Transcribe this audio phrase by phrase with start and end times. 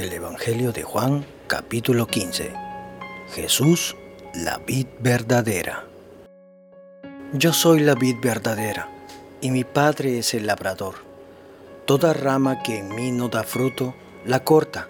[0.00, 2.54] El Evangelio de Juan capítulo 15.
[3.34, 3.94] Jesús,
[4.32, 5.84] la vid verdadera.
[7.34, 8.88] Yo soy la vid verdadera,
[9.42, 10.94] y mi Padre es el labrador.
[11.84, 13.94] Toda rama que en mí no da fruto,
[14.24, 14.88] la corta,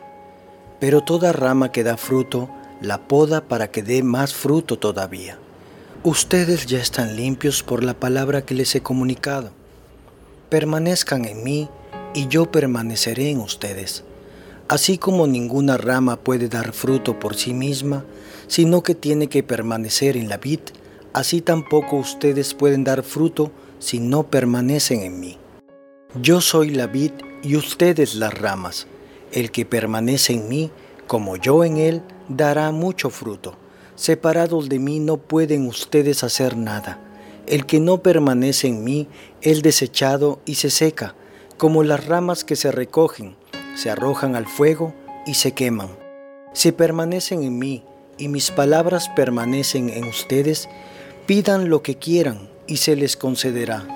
[0.78, 2.48] pero toda rama que da fruto,
[2.80, 5.38] la poda para que dé más fruto todavía.
[6.04, 9.50] Ustedes ya están limpios por la palabra que les he comunicado.
[10.50, 11.68] Permanezcan en mí,
[12.14, 14.04] y yo permaneceré en ustedes
[14.70, 18.04] Así como ninguna rama puede dar fruto por sí misma,
[18.46, 20.60] sino que tiene que permanecer en la vid,
[21.12, 25.38] así tampoco ustedes pueden dar fruto si no permanecen en mí.
[26.22, 27.10] Yo soy la vid
[27.42, 28.86] y ustedes las ramas.
[29.32, 30.70] El que permanece en mí,
[31.08, 33.56] como yo en él, dará mucho fruto.
[33.96, 37.00] Separados de mí no pueden ustedes hacer nada.
[37.48, 39.08] El que no permanece en mí,
[39.42, 41.16] es desechado y se seca,
[41.56, 43.39] como las ramas que se recogen
[43.74, 44.94] se arrojan al fuego
[45.26, 45.88] y se queman.
[46.52, 47.84] Si permanecen en mí
[48.18, 50.68] y mis palabras permanecen en ustedes,
[51.26, 53.86] pidan lo que quieran y se les concederá.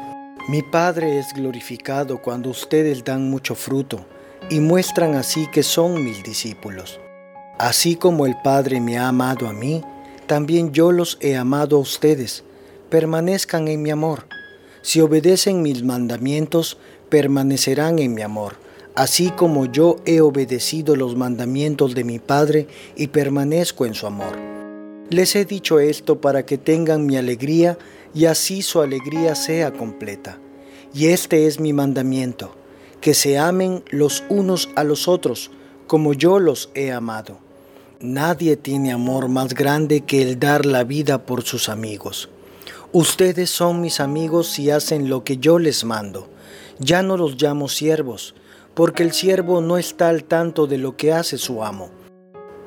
[0.49, 4.05] Mi Padre es glorificado cuando ustedes dan mucho fruto
[4.51, 7.01] y muestran así que son mis discípulos.
[7.59, 9.83] Así como el Padre me ha amado a mí,
[10.27, 12.45] también yo los he amado a ustedes.
[12.91, 14.27] Permanezcan en mi amor.
[14.83, 18.64] Si obedecen mis mandamientos, permanecerán en mi amor
[18.95, 24.37] así como yo he obedecido los mandamientos de mi Padre y permanezco en su amor.
[25.11, 27.77] Les he dicho esto para que tengan mi alegría
[28.15, 30.39] y así su alegría sea completa.
[30.95, 32.55] Y este es mi mandamiento,
[33.01, 35.51] que se amen los unos a los otros,
[35.87, 37.39] como yo los he amado.
[38.01, 42.29] Nadie tiene amor más grande que el dar la vida por sus amigos.
[42.93, 46.29] Ustedes son mis amigos si hacen lo que yo les mando.
[46.79, 48.35] Ya no los llamo siervos,
[48.75, 51.91] porque el siervo no está al tanto de lo que hace su amo.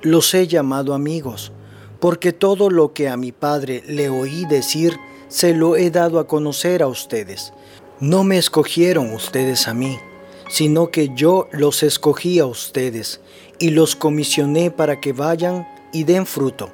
[0.01, 1.51] Los he llamado amigos,
[1.99, 4.97] porque todo lo que a mi padre le oí decir,
[5.27, 7.51] se lo he dado a conocer a ustedes.
[7.99, 9.99] No me escogieron ustedes a mí,
[10.49, 13.19] sino que yo los escogí a ustedes
[13.59, 16.69] y los comisioné para que vayan y den fruto,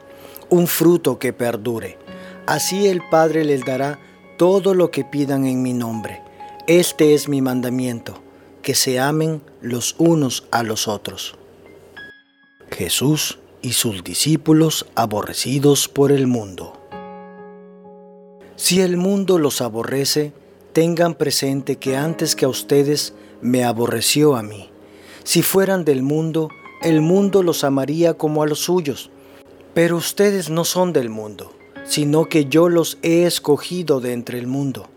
[0.50, 1.98] un fruto que perdure.
[2.46, 4.00] Así el Padre les dará
[4.38, 6.22] todo lo que pidan en mi nombre.
[6.68, 8.23] Este es mi mandamiento
[8.64, 11.36] que se amen los unos a los otros.
[12.72, 16.74] Jesús y sus discípulos aborrecidos por el mundo.
[18.56, 20.34] Si el mundo los aborrece,
[20.72, 24.70] tengan presente que antes que a ustedes me aborreció a mí.
[25.24, 26.50] Si fueran del mundo,
[26.82, 29.12] el mundo los amaría como a los suyos.
[29.74, 31.52] Pero ustedes no son del mundo,
[31.84, 34.88] sino que yo los he escogido de entre el mundo.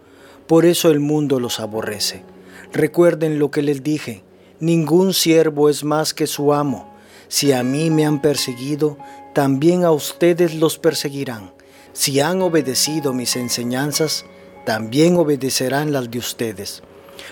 [0.46, 2.24] Por eso el mundo los aborrece.
[2.72, 4.22] Recuerden lo que les dije,
[4.60, 6.92] ningún siervo es más que su amo.
[7.28, 8.98] Si a mí me han perseguido,
[9.34, 11.52] también a ustedes los perseguirán.
[11.92, 14.24] Si han obedecido mis enseñanzas,
[14.64, 16.82] también obedecerán las de ustedes.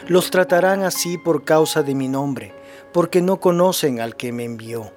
[0.08, 2.52] Los tratarán así por causa de mi nombre,
[2.92, 4.92] porque no conocen al que me envió.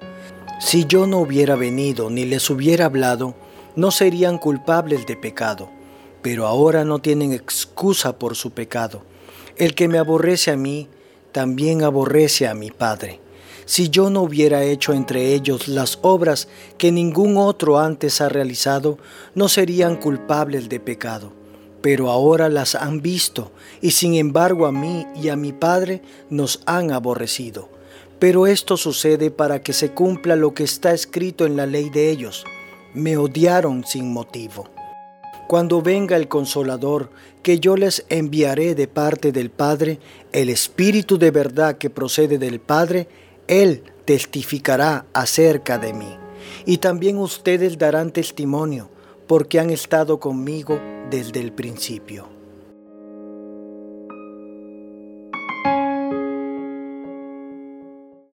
[0.60, 3.34] Si yo no hubiera venido ni les hubiera hablado,
[3.76, 5.70] no serían culpables de pecado,
[6.20, 9.02] pero ahora no tienen excusa por su pecado.
[9.58, 10.88] El que me aborrece a mí,
[11.32, 13.20] también aborrece a mi Padre.
[13.64, 16.46] Si yo no hubiera hecho entre ellos las obras
[16.78, 18.98] que ningún otro antes ha realizado,
[19.34, 21.32] no serían culpables de pecado.
[21.82, 26.62] Pero ahora las han visto, y sin embargo a mí y a mi Padre nos
[26.64, 27.68] han aborrecido.
[28.20, 32.10] Pero esto sucede para que se cumpla lo que está escrito en la ley de
[32.10, 32.44] ellos.
[32.94, 34.77] Me odiaron sin motivo
[35.48, 37.10] cuando venga el consolador
[37.42, 39.98] que yo les enviaré de parte del Padre,
[40.30, 43.08] el Espíritu de verdad que procede del Padre,
[43.48, 46.18] Él testificará acerca de mí.
[46.66, 48.90] Y también ustedes darán testimonio,
[49.26, 50.78] porque han estado conmigo
[51.10, 52.37] desde el principio.